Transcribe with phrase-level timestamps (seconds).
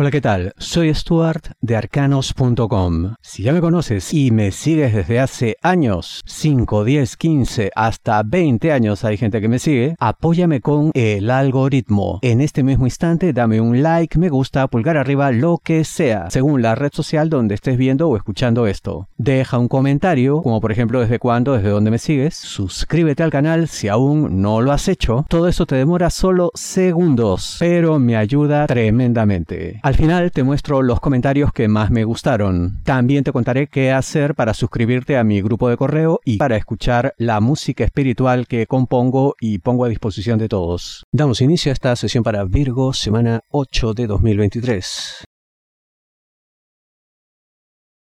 [0.00, 0.52] Hola, ¿qué tal?
[0.58, 3.14] Soy Stuart de arcanos.com.
[3.20, 8.70] Si ya me conoces y me sigues desde hace años, 5, 10, 15, hasta 20
[8.70, 12.20] años hay gente que me sigue, apóyame con el algoritmo.
[12.22, 16.62] En este mismo instante dame un like, me gusta, pulgar arriba, lo que sea, según
[16.62, 19.08] la red social donde estés viendo o escuchando esto.
[19.16, 22.36] Deja un comentario, como por ejemplo desde cuándo, desde dónde me sigues.
[22.36, 25.26] Suscríbete al canal si aún no lo has hecho.
[25.28, 29.80] Todo eso te demora solo segundos, pero me ayuda tremendamente.
[29.88, 32.82] Al final te muestro los comentarios que más me gustaron.
[32.84, 37.14] También te contaré qué hacer para suscribirte a mi grupo de correo y para escuchar
[37.16, 41.06] la música espiritual que compongo y pongo a disposición de todos.
[41.10, 45.24] Damos inicio a esta sesión para Virgo, semana 8 de 2023.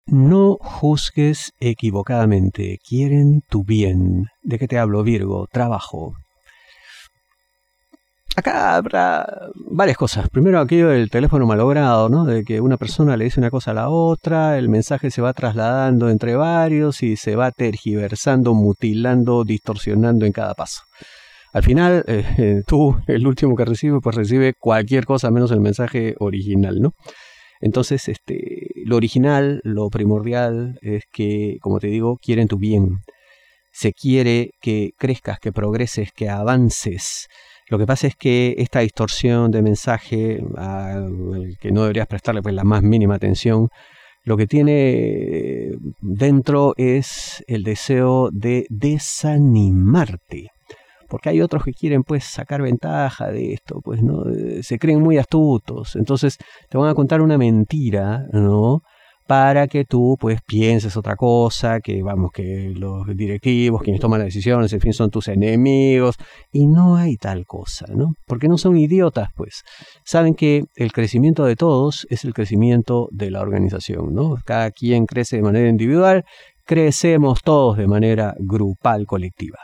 [0.07, 4.25] No juzgues equivocadamente, quieren tu bien.
[4.41, 5.45] ¿De qué te hablo, Virgo?
[5.51, 6.15] Trabajo.
[8.35, 9.25] Acá habrá
[9.55, 10.29] varias cosas.
[10.29, 12.25] Primero aquello del teléfono malogrado, ¿no?
[12.25, 15.33] De que una persona le dice una cosa a la otra, el mensaje se va
[15.33, 20.83] trasladando entre varios y se va tergiversando, mutilando, distorsionando en cada paso.
[21.52, 25.59] Al final, eh, eh, tú, el último que recibe, pues recibe cualquier cosa menos el
[25.59, 26.94] mensaje original, ¿no?
[27.59, 33.00] Entonces, este, lo original, lo primordial es que, como te digo, quieren tu bien.
[33.72, 37.27] Se quiere que crezcas, que progreses, que avances
[37.70, 42.56] lo que pasa es que esta distorsión de mensaje, al que no deberías prestarle pues,
[42.56, 43.70] la más mínima atención,
[44.23, 45.70] lo que tiene
[46.02, 50.47] dentro es el deseo de desanimarte.
[51.08, 54.23] Porque hay otros que quieren pues sacar ventaja de esto, pues no
[54.62, 55.95] se creen muy astutos.
[55.95, 56.38] Entonces
[56.70, 58.81] te van a contar una mentira, ¿no?
[59.30, 64.30] Para que tú pues pienses otra cosa, que vamos, que los directivos, quienes toman las
[64.30, 66.16] decisiones, en fin, son tus enemigos,
[66.52, 68.13] y no hay tal cosa, ¿no?
[68.25, 69.61] Porque no son idiotas, pues.
[70.03, 74.35] Saben que el crecimiento de todos es el crecimiento de la organización, ¿no?
[74.45, 76.25] Cada quien crece de manera individual,
[76.66, 79.59] crecemos todos de manera grupal, colectiva.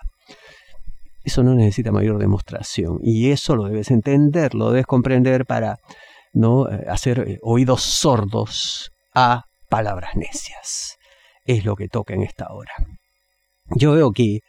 [1.23, 5.77] Eso no necesita mayor demostración, y eso lo debes entender, lo debes comprender para
[6.33, 10.97] no eh, hacer eh, oídos sordos a palabras necias.
[11.45, 12.73] Es lo que toca en esta hora.
[13.75, 14.39] Yo veo que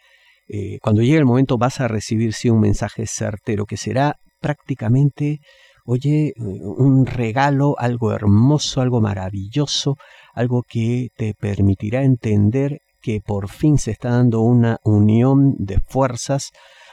[0.49, 5.41] eh, cuando llegue el momento vas a recibir sí un mensaje certero que será prácticamente,
[5.85, 9.97] oye, un regalo, algo hermoso, algo maravilloso,
[10.35, 16.51] algo que te permitirá entender que por fin se está dando una unión de fuerzas,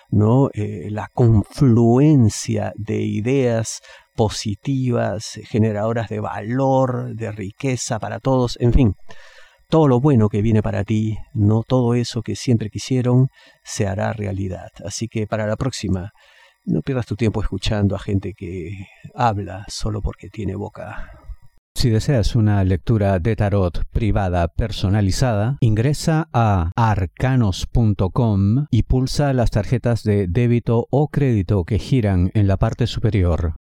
[0.10, 0.50] ¿no?
[0.54, 3.82] Eh, la confluencia de ideas
[4.16, 8.96] positivas, generadoras de valor, de riqueza para todos, en fin,
[9.70, 13.30] todo lo bueno que viene para ti, no todo eso que siempre quisieron,
[13.64, 14.70] se hará realidad.
[14.86, 16.12] Así que para la próxima,
[16.66, 18.86] no pierdas tu tiempo escuchando a gente que
[19.16, 21.10] habla solo porque tiene boca.
[21.76, 30.04] Si deseas una lectura de tarot privada personalizada, ingresa a arcanos.com y pulsa las tarjetas
[30.04, 33.56] de débito o crédito que giran en la parte superior.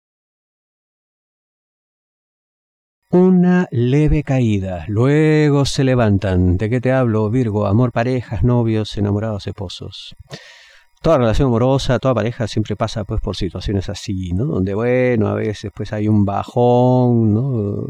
[3.13, 6.57] Una leve caída, luego se levantan.
[6.57, 7.67] ¿De qué te hablo, Virgo?
[7.67, 10.15] Amor, parejas, novios, enamorados, esposos.
[11.03, 14.45] Toda relación amorosa, toda pareja siempre pasa pues por situaciones así, ¿no?
[14.45, 17.85] Donde bueno, a veces pues hay un bajón, ¿no?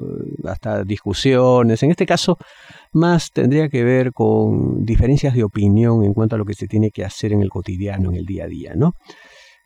[0.49, 1.83] Hasta discusiones.
[1.83, 2.39] En este caso,
[2.93, 6.91] más tendría que ver con diferencias de opinión en cuanto a lo que se tiene
[6.91, 8.95] que hacer en el cotidiano, en el día a día, ¿no?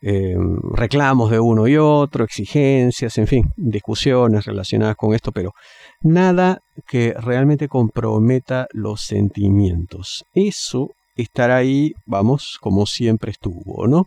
[0.01, 0.35] Eh,
[0.73, 5.51] reclamos de uno y otro, exigencias, en fin, discusiones relacionadas con esto, pero
[6.01, 10.23] nada que realmente comprometa los sentimientos.
[10.33, 14.05] Eso estará ahí, vamos, como siempre estuvo, ¿no?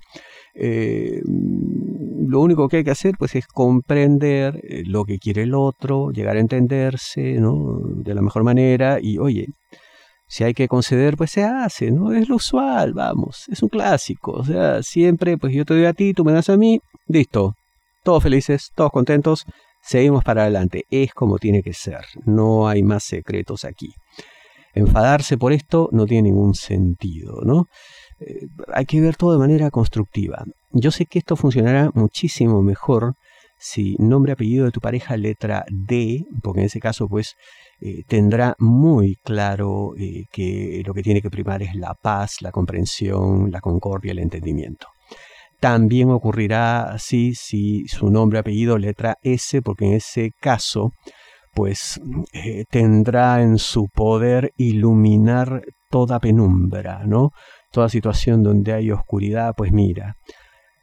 [0.55, 5.55] Eh, lo único que hay que hacer pues es comprender eh, lo que quiere el
[5.55, 7.81] otro, llegar a entenderse, ¿no?
[7.97, 9.47] De la mejor manera y, oye,
[10.29, 12.13] si hay que conceder, pues se hace, ¿no?
[12.13, 14.33] Es lo usual, vamos, es un clásico.
[14.33, 17.55] O sea, siempre, pues yo te doy a ti, tú me das a mí, listo.
[18.05, 19.47] Todos felices, todos contentos,
[19.83, 20.85] seguimos para adelante.
[20.91, 23.89] Es como tiene que ser, no hay más secretos aquí.
[24.75, 27.65] Enfadarse por esto no tiene ningún sentido, ¿no?
[28.21, 30.45] Eh, hay que ver todo de manera constructiva.
[30.73, 33.15] Yo sé que esto funcionará muchísimo mejor
[33.59, 37.35] si nombre apellido de tu pareja letra D, porque en ese caso pues
[37.81, 42.51] eh, tendrá muy claro eh, que lo que tiene que primar es la paz, la
[42.51, 44.89] comprensión, la concordia, el entendimiento.
[45.61, 50.93] También ocurrirá así si su nombre apellido letra S, porque en ese caso
[51.53, 52.01] pues
[52.33, 57.31] eh, tendrá en su poder iluminar toda penumbra, ¿no?
[57.73, 60.15] Toda situación donde hay oscuridad, pues mira,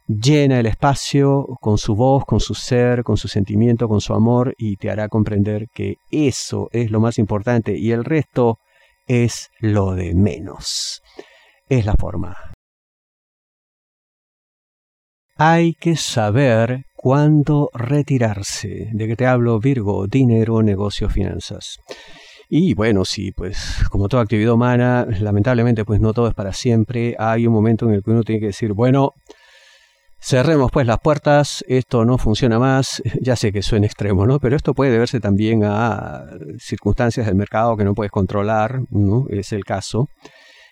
[0.06, 4.54] llena el espacio con su voz, con su ser, con su sentimiento, con su amor
[4.56, 8.58] y te hará comprender que eso es lo más importante y el resto
[9.06, 11.02] es lo de menos.
[11.68, 12.36] Es la forma.
[15.38, 18.88] Hay que saber cuándo retirarse.
[18.92, 20.06] ¿De qué te hablo, Virgo?
[20.06, 21.78] Dinero, negocio, finanzas.
[22.48, 27.16] Y bueno, sí, pues como toda actividad humana, lamentablemente pues no todo es para siempre.
[27.18, 29.12] Hay un momento en el que uno tiene que decir, bueno,
[30.18, 34.40] Cerremos pues las puertas, esto no funciona más, ya sé que suena extremo, ¿no?
[34.40, 36.24] Pero esto puede deberse también a
[36.58, 39.26] circunstancias del mercado que no puedes controlar, ¿no?
[39.30, 40.08] Es el caso.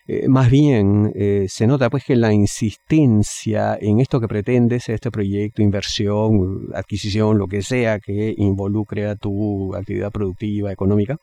[0.07, 5.11] Eh, más bien, eh, se nota pues que la insistencia en esto que pretendes, este
[5.11, 11.17] proyecto, inversión, adquisición, lo que sea que involucre a tu actividad productiva, económica,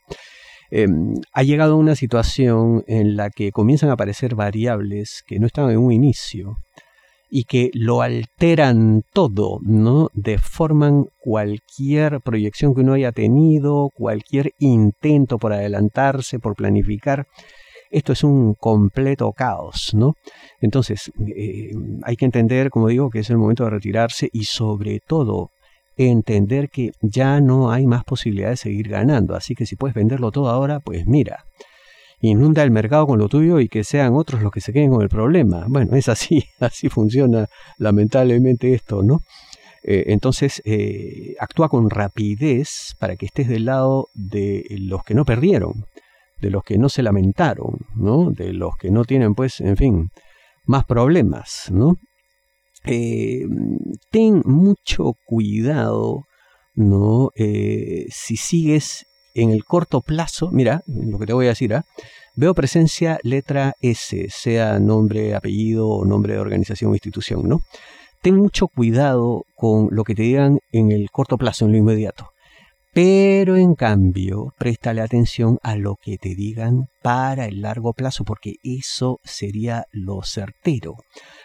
[0.72, 5.48] em, ha llegado a una situación en la que comienzan a aparecer variables que no
[5.48, 6.58] estaban en un inicio
[7.34, 10.10] y que lo alteran todo, ¿no?
[10.14, 17.26] Deforman cualquier proyección que uno haya tenido, cualquier intento por adelantarse, por planificar.
[17.90, 20.16] Esto es un completo caos, ¿no?
[20.60, 21.72] Entonces, eh,
[22.04, 25.52] hay que entender, como digo, que es el momento de retirarse y sobre todo
[25.96, 29.36] entender que ya no hay más posibilidad de seguir ganando.
[29.36, 31.46] Así que si puedes venderlo todo ahora, pues mira,
[32.22, 35.02] inunda el mercado con lo tuyo y que sean otros los que se queden con
[35.02, 35.66] el problema.
[35.68, 37.48] Bueno, es así, así funciona
[37.78, 39.20] lamentablemente esto, ¿no?
[39.84, 45.26] Eh, entonces, eh, actúa con rapidez para que estés del lado de los que no
[45.26, 45.86] perdieron,
[46.40, 48.30] de los que no se lamentaron, ¿no?
[48.30, 50.10] De los que no tienen, pues, en fin,
[50.66, 51.96] más problemas, ¿no?
[52.86, 53.46] Eh,
[54.12, 56.24] ten mucho cuidado,
[56.74, 57.30] ¿no?
[57.36, 61.86] si sigues en el corto plazo, mira, lo que te voy a decir, ¿ah?
[62.36, 67.60] veo presencia letra S, sea nombre, apellido o nombre de organización o institución, ¿no?
[68.22, 72.28] Ten mucho cuidado con lo que te digan en el corto plazo, en lo inmediato.
[72.94, 78.56] Pero en cambio, préstale atención a lo que te digan para el largo plazo, porque
[78.64, 80.96] eso sería lo certero.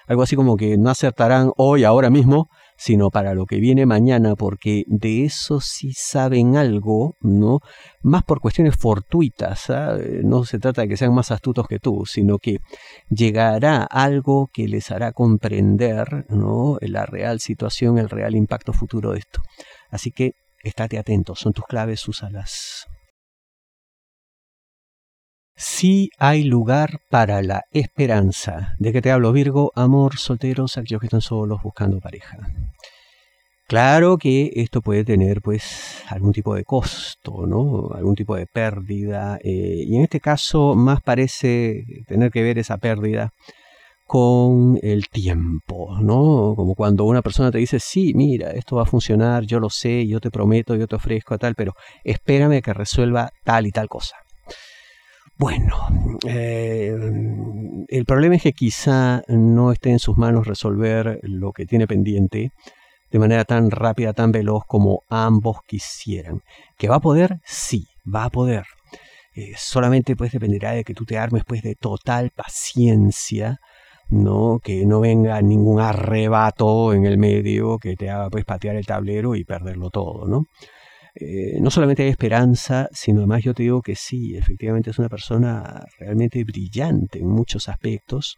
[0.09, 4.35] Algo así como que no acertarán hoy, ahora mismo, sino para lo que viene mañana,
[4.37, 7.61] porque de eso sí saben algo, ¿no?
[8.03, 9.97] Más por cuestiones fortuitas, ¿ah?
[10.23, 12.59] no se trata de que sean más astutos que tú, sino que
[13.09, 16.79] llegará algo que les hará comprender, ¿no?
[16.81, 19.41] La real situación, el real impacto futuro de esto.
[19.91, 20.33] Así que
[20.63, 22.87] estate atento, son tus claves, úsalas.
[25.59, 28.75] Sí hay lugar para la esperanza.
[28.79, 29.73] ¿De qué te hablo, Virgo?
[29.75, 32.37] Amor, solteros, aquellos que están solos buscando pareja.
[33.67, 37.89] Claro que esto puede tener pues algún tipo de costo, ¿no?
[37.95, 39.39] Algún tipo de pérdida.
[39.43, 43.31] Eh, y en este caso más parece tener que ver esa pérdida
[44.05, 46.55] con el tiempo, ¿no?
[46.55, 50.07] Como cuando una persona te dice, sí, mira, esto va a funcionar, yo lo sé,
[50.07, 51.73] yo te prometo, yo te ofrezco tal, pero
[52.05, 54.17] espérame que resuelva tal y tal cosa.
[55.39, 55.77] Bueno,
[56.27, 56.97] eh,
[57.89, 62.53] el problema es que quizá no esté en sus manos resolver lo que tiene pendiente
[63.11, 66.41] de manera tan rápida, tan veloz como ambos quisieran.
[66.79, 67.41] ¿Que va a poder?
[67.45, 68.65] Sí, va a poder.
[69.35, 73.61] Eh, solamente pues dependerá de que tú te armes pues de total paciencia,
[74.09, 74.61] ¿no?
[74.65, 79.35] Que no venga ningún arrebato en el medio que te haga pues patear el tablero
[79.35, 80.47] y perderlo todo, ¿no?
[81.19, 85.09] Eh, no solamente hay esperanza, sino además yo te digo que sí, efectivamente es una
[85.09, 88.37] persona realmente brillante en muchos aspectos.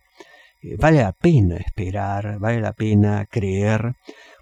[0.62, 3.94] Eh, vale la pena esperar, vale la pena creer,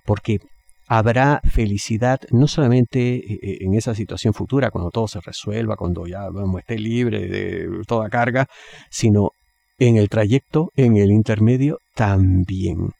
[0.05, 0.40] porque
[0.87, 6.28] habrá felicidad no solamente eh, en esa situación futura, cuando todo se resuelva, cuando ya
[6.59, 8.49] esté libre de toda carga,
[8.90, 9.31] sino
[9.78, 12.90] en el trayecto, en el intermedio también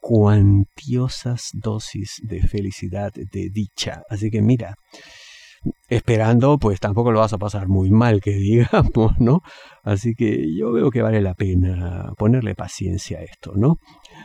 [0.00, 4.02] cuantiosas dosis de felicidad, de dicha.
[4.08, 4.76] Así que mira,
[5.88, 9.42] esperando, pues tampoco lo vas a pasar muy mal, que digamos, ¿no?
[9.82, 13.76] Así que yo veo que vale la pena ponerle paciencia a esto, ¿no?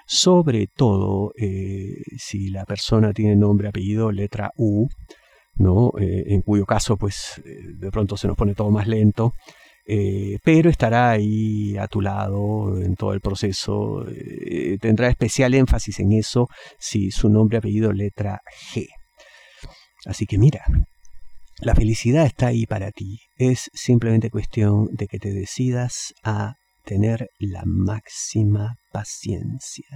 [0.05, 4.87] Sobre todo eh, si la persona tiene nombre, apellido, letra U,
[5.55, 5.91] ¿no?
[5.99, 9.33] Eh, en cuyo caso, pues eh, de pronto se nos pone todo más lento
[9.85, 14.05] eh, pero estará ahí a tu lado en todo el proceso.
[14.07, 16.47] Eh, tendrá especial énfasis en eso
[16.79, 18.39] si su nombre, apellido, letra
[18.73, 18.87] G.
[20.05, 20.63] Así que mira,
[21.59, 23.19] la felicidad está ahí para ti.
[23.35, 29.87] Es simplemente cuestión de que te decidas a tener la máxima paciencia.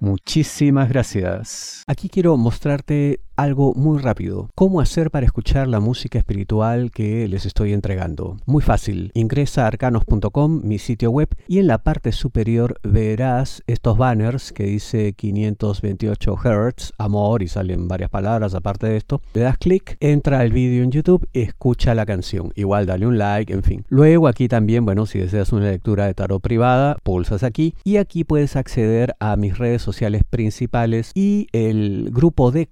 [0.00, 1.82] Muchísimas gracias.
[1.86, 4.50] Aquí quiero mostrarte algo muy rápido.
[4.54, 8.36] ¿Cómo hacer para escuchar la música espiritual que les estoy entregando?
[8.46, 9.10] Muy fácil.
[9.14, 14.64] Ingresa a arcanos.com, mi sitio web, y en la parte superior verás estos banners que
[14.64, 19.20] dice 528 Hz, amor, y salen varias palabras aparte de esto.
[19.34, 22.52] Le das clic, entra al vídeo en YouTube, escucha la canción.
[22.54, 23.84] Igual dale un like, en fin.
[23.88, 28.24] Luego aquí también, bueno, si deseas una lectura de tarot privada, pulsas aquí y aquí
[28.24, 32.66] puedes acceder a mis redes sociales principales y el grupo de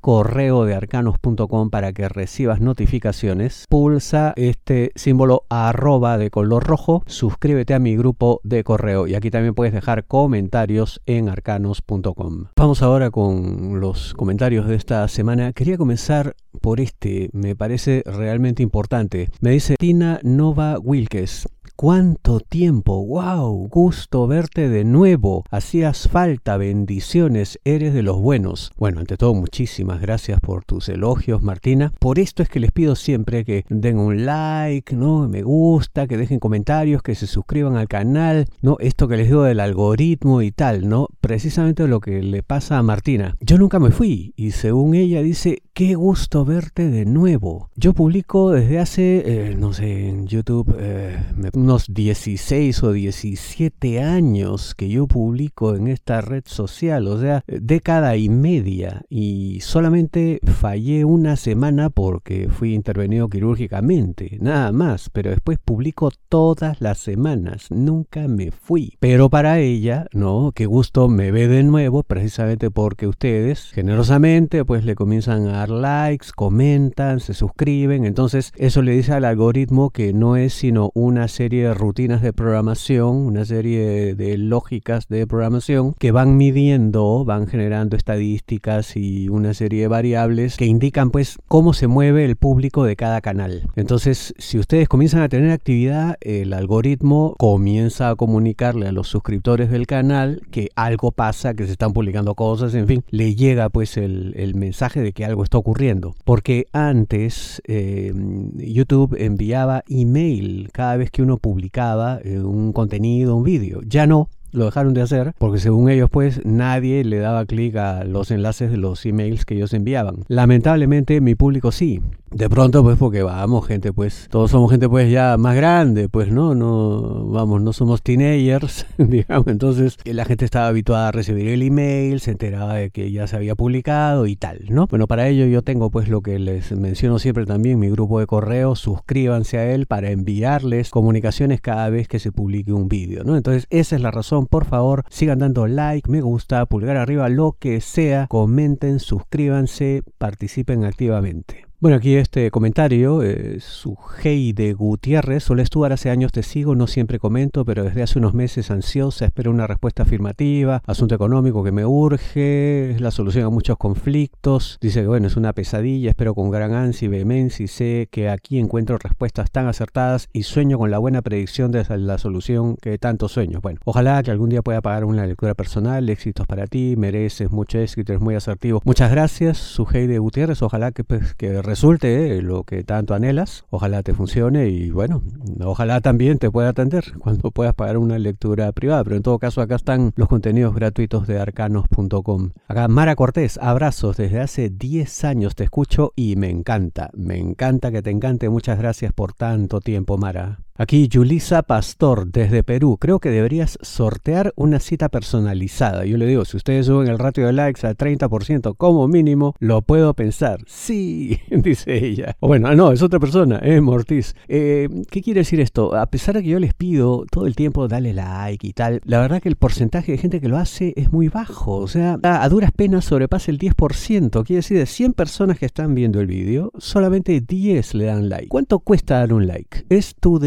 [0.52, 3.64] de arcanos.com para que recibas notificaciones.
[3.68, 9.30] Pulsa este símbolo arroba de color rojo, suscríbete a mi grupo de correo y aquí
[9.30, 12.46] también puedes dejar comentarios en arcanos.com.
[12.56, 15.52] Vamos ahora con los comentarios de esta semana.
[15.52, 19.30] Quería comenzar por este, me parece realmente importante.
[19.40, 21.48] Me dice Tina Nova Wilkes.
[21.76, 23.04] ¿Cuánto tiempo?
[23.04, 23.68] ¡Wow!
[23.68, 25.44] Gusto verte de nuevo.
[25.50, 28.70] Hacías falta, bendiciones, eres de los buenos.
[28.76, 31.92] Bueno, ante todo, muchísimas gracias por tus elogios, Martina.
[31.98, 35.28] Por esto es que les pido siempre que den un like, ¿no?
[35.28, 38.76] Me gusta, que dejen comentarios, que se suscriban al canal, ¿no?
[38.80, 41.08] Esto que les digo del algoritmo y tal, ¿no?
[41.20, 43.36] Precisamente lo que le pasa a Martina.
[43.40, 47.70] Yo nunca me fui y según ella dice, qué gusto verte de nuevo.
[47.76, 51.16] Yo publico desde hace, eh, no sé, en YouTube, eh,
[51.54, 58.16] unos 16 o 17 años que yo publico en esta red social, o sea, década
[58.16, 65.58] y media, y solamente fallé una semana porque fui intervenido quirúrgicamente, nada más, pero después
[65.58, 68.96] publico todas las semanas, nunca me fui.
[69.00, 74.84] Pero para ella, no, qué gusto me ve de nuevo, precisamente porque ustedes generosamente pues
[74.84, 80.12] le comienzan a dar likes, comentan, se suscriben, entonces eso le dice al algoritmo que
[80.12, 85.94] no es sino una serie de rutinas de programación, una serie de lógicas de programación
[85.98, 91.74] que van midiendo, van generando estadísticas y una serie de variables que indican pues cómo
[91.74, 93.62] se mueve el público de cada canal.
[93.76, 99.70] Entonces, si ustedes comienzan a tener actividad, el algoritmo comienza a comunicarle a los suscriptores
[99.70, 103.96] del canal que algo pasa, que se están publicando cosas, en fin, le llega pues
[103.96, 106.14] el, mensaje de que algo está ocurriendo.
[106.24, 108.12] Porque antes eh,
[108.56, 113.82] YouTube enviaba email cada vez que uno publicaba publicaba eh, un contenido, un vídeo.
[113.86, 118.04] Ya no, lo dejaron de hacer porque según ellos pues nadie le daba clic a
[118.04, 120.24] los enlaces de los emails que ellos enviaban.
[120.28, 122.00] Lamentablemente mi público sí.
[122.34, 126.32] De pronto, pues, porque vamos, gente, pues, todos somos gente, pues, ya más grande, pues,
[126.32, 126.54] ¿no?
[126.54, 129.48] No, vamos, no somos teenagers, digamos.
[129.48, 133.36] Entonces, la gente estaba habituada a recibir el email, se enteraba de que ya se
[133.36, 134.86] había publicado y tal, ¿no?
[134.86, 138.26] Bueno, para ello yo tengo, pues, lo que les menciono siempre también, mi grupo de
[138.26, 143.36] correo, suscríbanse a él para enviarles comunicaciones cada vez que se publique un vídeo, ¿no?
[143.36, 147.56] Entonces, esa es la razón, por favor, sigan dando like, me gusta, pulgar arriba, lo
[147.58, 151.71] que sea, comenten, suscríbanse, participen activamente.
[151.82, 156.76] Bueno, aquí este comentario, eh, su hey de Gutiérrez, Solo Estuar, hace años te sigo,
[156.76, 161.64] no siempre comento, pero desde hace unos meses ansiosa, espero una respuesta afirmativa, asunto económico
[161.64, 166.10] que me urge, es la solución a muchos conflictos, dice que bueno, es una pesadilla,
[166.10, 170.44] espero con gran ansia y vehemencia y sé que aquí encuentro respuestas tan acertadas y
[170.44, 173.58] sueño con la buena predicción de la solución que tanto sueño.
[173.60, 177.80] Bueno, ojalá que algún día pueda pagar una lectura personal, éxitos para ti, mereces mucho
[177.80, 178.80] éxito, eres muy asertivo.
[178.84, 183.14] Muchas gracias, su hey de Gutiérrez, ojalá que, pues, que resulte eh, lo que tanto
[183.14, 183.64] anhelas.
[183.70, 185.22] Ojalá te funcione y bueno,
[185.64, 189.02] ojalá también te pueda atender cuando puedas pagar una lectura privada.
[189.04, 192.50] Pero en todo caso acá están los contenidos gratuitos de arcanos.com.
[192.68, 194.18] Acá Mara Cortés, abrazos.
[194.18, 197.10] Desde hace 10 años te escucho y me encanta.
[197.14, 198.50] Me encanta que te encante.
[198.50, 200.61] Muchas gracias por tanto tiempo, Mara.
[200.74, 202.96] Aquí Julisa Pastor desde Perú.
[202.98, 206.06] Creo que deberías sortear una cita personalizada.
[206.06, 209.82] Yo le digo, si ustedes suben el ratio de likes al 30% como mínimo, lo
[209.82, 210.60] puedo pensar.
[210.66, 212.36] Sí, dice ella.
[212.40, 214.34] O bueno, no, es otra persona, es eh, Mortiz.
[214.48, 215.94] ¿Qué quiere decir esto?
[215.94, 219.20] A pesar de que yo les pido todo el tiempo dale like y tal, la
[219.20, 221.76] verdad que el porcentaje de gente que lo hace es muy bajo.
[221.76, 224.42] O sea, a duras penas sobrepasa el 10%.
[224.44, 228.48] Quiere decir, de 100 personas que están viendo el vídeo, solamente 10 le dan like.
[228.48, 229.84] ¿Cuánto cuesta dar un like?
[229.90, 230.38] Es tu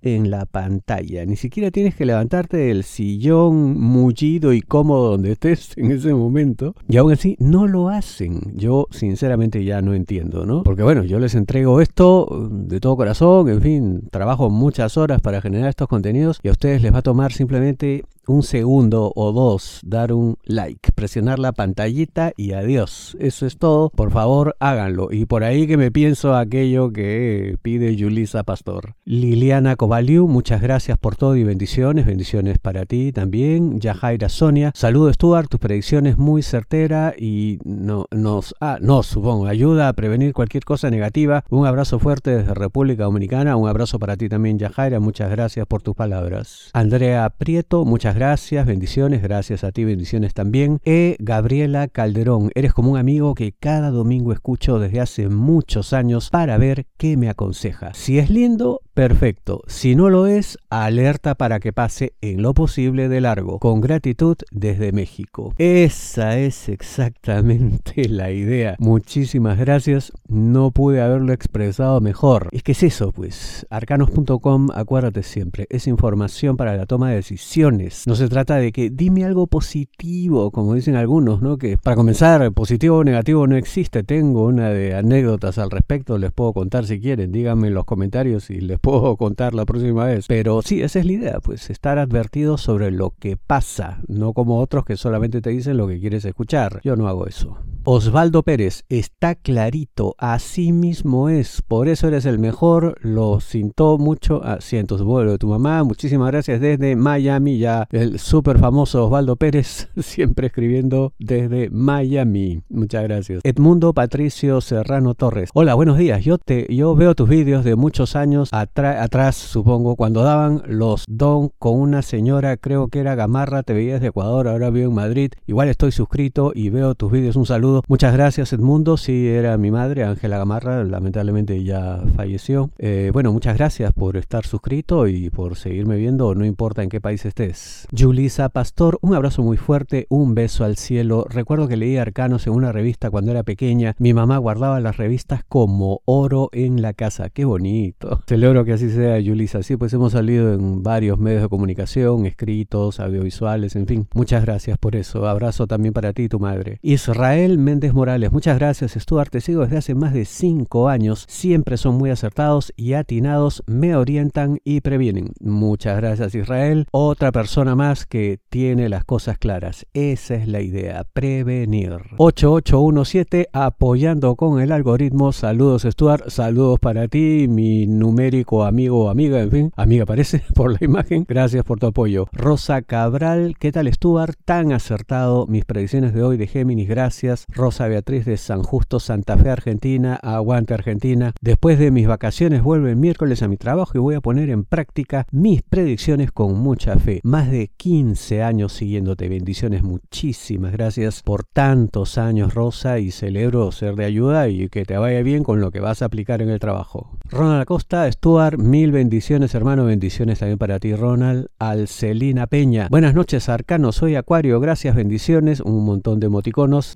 [0.00, 1.26] en la pantalla.
[1.26, 6.74] Ni siquiera tienes que levantarte del sillón mullido y cómodo donde estés en ese momento.
[6.88, 8.40] Y aún así no lo hacen.
[8.54, 10.62] Yo sinceramente ya no entiendo, ¿no?
[10.62, 15.20] Porque bueno, yo les entrego esto mm, de todo corazón, en fin, trabajo muchas horas
[15.20, 19.32] para generar estos contenidos y a ustedes les va a tomar simplemente un segundo o
[19.32, 23.16] dos, dar un like, presionar la pantallita y adiós.
[23.20, 23.90] Eso es todo.
[23.90, 25.12] Por favor, háganlo.
[25.12, 28.94] Y por ahí que me pienso aquello que pide Julisa Pastor.
[29.04, 32.06] Liliana Covaliu, muchas gracias por todo y bendiciones.
[32.06, 33.78] Bendiciones para ti también.
[33.80, 39.88] Yajaira Sonia, saludos Stuart, tus predicciones muy certera y no, nos, ah, nos, supongo, ayuda
[39.88, 41.44] a prevenir cualquier cosa negativa.
[41.50, 43.56] Un abrazo fuerte desde República Dominicana.
[43.56, 45.00] Un abrazo para ti también, Yajaira.
[45.00, 46.70] Muchas gracias por tus palabras.
[46.72, 48.21] Andrea Prieto, muchas gracias,
[48.66, 50.78] bendiciones, gracias a ti, bendiciones también.
[50.84, 51.16] E.
[51.18, 56.56] Gabriela Calderón, eres como un amigo que cada domingo escucho desde hace muchos años para
[56.56, 57.92] ver qué me aconseja.
[57.94, 59.62] Si es lindo, perfecto.
[59.66, 63.58] Si no lo es, alerta para que pase en lo posible de largo.
[63.58, 65.54] Con gratitud desde México.
[65.58, 68.76] Esa es exactamente la idea.
[68.78, 70.12] Muchísimas gracias.
[70.28, 72.48] No pude haberlo expresado mejor.
[72.52, 73.66] Es que es eso, pues.
[73.70, 78.06] Arcanos.com, acuérdate siempre, es información para la toma de decisiones.
[78.06, 81.58] No se trata de que dime algo positivo, como dicen algunos, ¿no?
[81.58, 84.02] Que para comenzar, positivo o negativo no existe.
[84.02, 87.32] Tengo una de anécdotas al respecto, les puedo contar si quieren.
[87.32, 90.26] Díganme en los comentarios y les puedo contar la próxima vez.
[90.26, 94.60] Pero sí, esa es la idea, pues estar advertido sobre lo que pasa, no como
[94.60, 96.80] otros que solamente te dicen lo que quieres escuchar.
[96.84, 97.56] Yo no hago eso.
[97.84, 104.40] Osvaldo Pérez, está clarito, así mismo es, por eso eres el mejor, lo sintió mucho,
[104.60, 109.34] siento su vuelo de tu mamá, muchísimas gracias desde Miami, ya el súper famoso Osvaldo
[109.34, 113.40] Pérez, siempre escribiendo desde Miami, muchas gracias.
[113.42, 118.14] Edmundo Patricio Serrano Torres, hola, buenos días, yo, te, yo veo tus vídeos de muchos
[118.14, 123.72] años atrás, supongo, cuando daban los don con una señora, creo que era Gamarra, te
[123.72, 127.44] veías de Ecuador, ahora vivo en Madrid, igual estoy suscrito y veo tus vídeos, un
[127.44, 132.70] saludo Muchas gracias Edmundo, sí era mi madre, Ángela Gamarra, lamentablemente ya falleció.
[132.78, 137.00] Eh, bueno, muchas gracias por estar suscrito y por seguirme viendo, no importa en qué
[137.00, 137.86] país estés.
[137.96, 141.26] Julisa Pastor, un abrazo muy fuerte, un beso al cielo.
[141.28, 143.94] Recuerdo que leí Arcanos en una revista cuando era pequeña.
[143.98, 147.30] Mi mamá guardaba las revistas como oro en la casa.
[147.30, 148.20] Qué bonito.
[148.26, 149.62] Celebro que así sea, Julisa.
[149.62, 154.08] Sí, pues hemos salido en varios medios de comunicación, escritos, audiovisuales, en fin.
[154.14, 155.26] Muchas gracias por eso.
[155.26, 156.78] Abrazo también para ti tu madre.
[156.82, 161.76] Israel Méndez Morales, muchas gracias Stuart, te sigo desde hace más de 5 años, siempre
[161.76, 165.32] son muy acertados y atinados, me orientan y previenen.
[165.40, 171.04] Muchas gracias Israel, otra persona más que tiene las cosas claras, esa es la idea,
[171.12, 171.92] prevenir.
[172.18, 179.40] 8817, apoyando con el algoritmo, saludos Stuart, saludos para ti, mi numérico amigo o amiga,
[179.40, 182.26] en fin, amiga parece por la imagen, gracias por tu apoyo.
[182.32, 184.36] Rosa Cabral, ¿qué tal Stuart?
[184.44, 187.46] Tan acertado, mis predicciones de hoy de Géminis, gracias.
[187.54, 190.18] Rosa Beatriz de San Justo, Santa Fe, Argentina.
[190.22, 191.32] Aguante Argentina.
[191.40, 194.64] Después de mis vacaciones vuelvo el miércoles a mi trabajo y voy a poner en
[194.64, 197.20] práctica mis predicciones con mucha fe.
[197.24, 199.28] Más de 15 años siguiéndote.
[199.28, 199.82] Bendiciones.
[199.82, 205.22] Muchísimas gracias por tantos años, Rosa, y celebro ser de ayuda y que te vaya
[205.22, 207.10] bien con lo que vas a aplicar en el trabajo.
[207.30, 209.84] Ronald Acosta, Stuart, mil bendiciones, hermano.
[209.84, 211.48] Bendiciones también para ti, Ronald.
[211.58, 212.88] Alcelina Peña.
[212.90, 213.92] Buenas noches, Arcano.
[213.92, 214.60] Soy Acuario.
[214.60, 215.60] Gracias, bendiciones.
[215.60, 216.94] Un montón de emoticonos.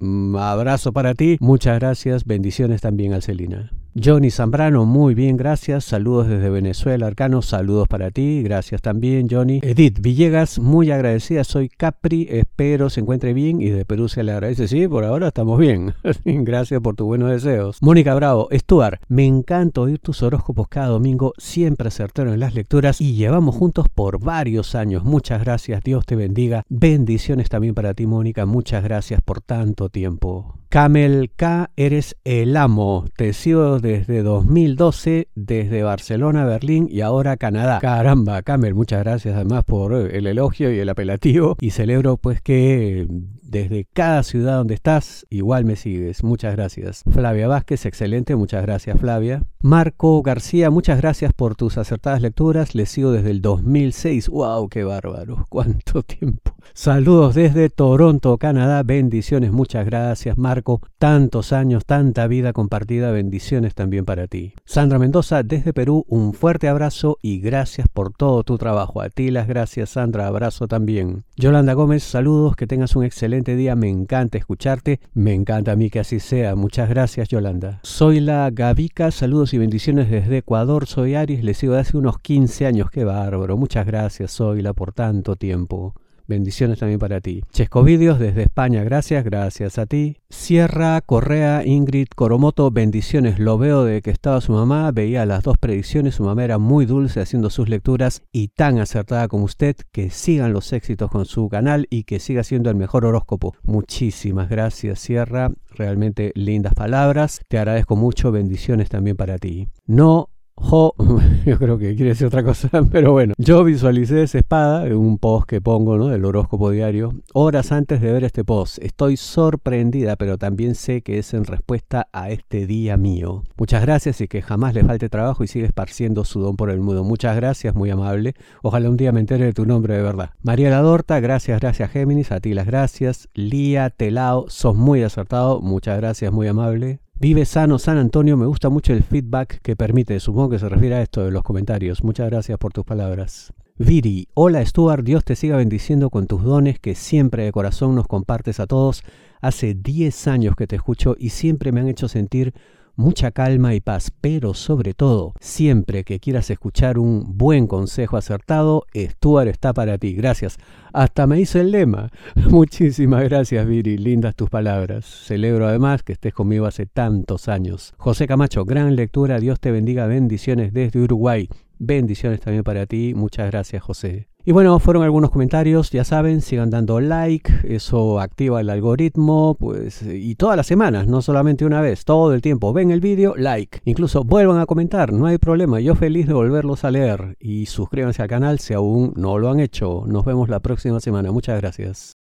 [0.53, 1.37] Abrazo para ti.
[1.41, 2.25] Muchas gracias.
[2.25, 3.71] Bendiciones también al Celina.
[3.99, 5.85] Johnny Zambrano, muy bien, gracias.
[5.85, 7.41] Saludos desde Venezuela, Arcano.
[7.41, 8.43] Saludos para ti.
[8.43, 9.61] Gracias también, Johnny.
[9.63, 11.45] Edith Villegas, muy agradecida.
[11.45, 12.29] Soy Capri.
[12.31, 14.69] Espero se encuentre bien y de Perú se le agradece.
[14.69, 15.95] Sí, por ahora estamos bien.
[16.25, 17.79] gracias por tus buenos deseos.
[17.81, 21.33] Mónica Bravo, Stuart, me encanta oír tus horóscopos cada domingo.
[21.39, 25.05] Siempre acertaron en las lecturas y llevamos juntos por varios años.
[25.05, 25.83] Muchas gracias.
[25.83, 26.65] Dios te bendiga.
[26.69, 28.45] Bendiciones también para ti, Mónica.
[28.45, 30.59] Muchas gracias por tanto tiempo.
[30.77, 33.07] Camel K, eres el amo.
[33.17, 37.79] Te sigo desde 2012, desde Barcelona, Berlín y ahora Canadá.
[37.81, 41.57] Caramba, Camel, muchas gracias además por el elogio y el apelativo.
[41.63, 43.09] Y celebro pues que
[43.47, 46.25] desde cada ciudad donde estás, igual me sigues.
[46.25, 47.03] Muchas gracias.
[47.11, 48.37] Flavia Vázquez, excelente.
[48.37, 49.43] Muchas gracias, Flavia.
[49.61, 52.75] Marco García, muchas gracias por tus acertadas lecturas.
[52.75, 54.29] Les sigo desde el 2006.
[54.29, 54.69] ¡Wow!
[54.69, 55.47] ¡Qué bárbaro!
[55.49, 56.55] ¿Cuánto tiempo?
[56.75, 58.83] Saludos desde Toronto, Canadá.
[58.83, 59.53] Bendiciones.
[59.53, 60.81] Muchas gracias, Marco.
[60.99, 63.11] Tantos años, tanta vida compartida.
[63.11, 64.53] Bendiciones también para ti.
[64.65, 69.01] Sandra Mendoza, desde Perú, un fuerte abrazo y gracias por todo tu trabajo.
[69.01, 70.27] A ti las gracias, Sandra.
[70.27, 71.25] Abrazo también.
[71.37, 72.57] Yolanda Gómez, saludos.
[72.57, 76.55] Que tengas un excelente día, me encanta escucharte, me encanta a mí que así sea.
[76.55, 77.81] Muchas gracias, Yolanda.
[77.83, 80.87] Soy la Gavica, saludos y bendiciones desde Ecuador.
[80.87, 83.57] Soy Aries, le sigo de hace unos 15 años, qué bárbaro.
[83.57, 85.95] Muchas gracias, Soyla, por tanto tiempo.
[86.27, 87.43] Bendiciones también para ti.
[87.51, 90.17] Chesco Vídeos desde España, gracias, gracias a ti.
[90.29, 93.39] Sierra, Correa, Ingrid, Coromoto, bendiciones.
[93.39, 96.87] Lo veo de que estaba su mamá, veía las dos predicciones, su mamá era muy
[96.87, 101.49] dulce haciendo sus lecturas y tan acertada como usted, que sigan los éxitos con su
[101.49, 103.55] canal y que siga siendo el mejor horóscopo.
[103.63, 107.41] Muchísimas gracias, Sierra, realmente lindas palabras.
[107.49, 109.69] Te agradezco mucho, bendiciones también para ti.
[109.87, 110.95] No Jo,
[111.47, 115.19] yo creo que quiere decir otra cosa, pero bueno, yo visualicé esa espada en un
[115.19, 116.09] post que pongo, ¿no?
[116.09, 118.79] Del horóscopo diario, horas antes de ver este post.
[118.83, 123.45] Estoy sorprendida, pero también sé que es en respuesta a este día mío.
[123.57, 126.81] Muchas gracias y que jamás le falte trabajo y sigue esparciendo su don por el
[126.81, 127.05] mundo.
[127.05, 128.35] Muchas gracias, muy amable.
[128.63, 130.31] Ojalá un día me entere de tu nombre de verdad.
[130.43, 133.29] María Ladorta, gracias, gracias Géminis, a ti las gracias.
[133.35, 137.06] Lía Telao, sos muy acertado, muchas gracias, muy amable.
[137.19, 140.97] Vive sano San Antonio, me gusta mucho el feedback que permite, supongo que se refiere
[140.97, 142.05] a esto de los comentarios.
[142.05, 143.55] Muchas gracias por tus palabras.
[143.79, 148.07] Viri, hola Stuart, Dios te siga bendiciendo con tus dones que siempre de corazón nos
[148.07, 149.03] compartes a todos.
[149.41, 152.53] Hace 10 años que te escucho y siempre me han hecho sentir
[152.97, 158.87] mucha calma y paz, pero sobre todo, siempre que quieras escuchar un buen consejo acertado,
[158.95, 160.15] Stuart está para ti.
[160.15, 160.59] Gracias.
[160.93, 162.11] Hasta me hizo el lema.
[162.51, 163.99] Muchísimas gracias, Viri.
[163.99, 165.05] Lindas tus palabras.
[165.05, 167.95] Celebro además que estés conmigo hace tantos años.
[167.99, 169.39] José Camacho, gran lectura.
[169.39, 170.07] Dios te bendiga.
[170.07, 171.49] Bendiciones desde Uruguay.
[171.79, 173.13] Bendiciones también para ti.
[173.15, 174.29] Muchas gracias, José.
[174.49, 180.03] Y bueno, fueron algunos comentarios, ya saben, sigan dando like, eso activa el algoritmo, pues,
[180.03, 182.73] y todas las semanas, no solamente una vez, todo el tiempo.
[182.73, 183.81] Ven el vídeo, like.
[183.85, 187.37] Incluso vuelvan a comentar, no hay problema, yo feliz de volverlos a leer.
[187.41, 190.05] Y suscríbanse al canal si aún no lo han hecho.
[190.07, 191.33] Nos vemos la próxima semana.
[191.33, 192.15] Muchas gracias.